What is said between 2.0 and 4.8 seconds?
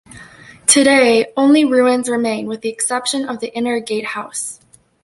remain with the exception of the Inner Gatehouse.